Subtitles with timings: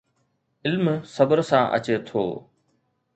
[0.65, 2.23] علم صبر سان اچي ٿو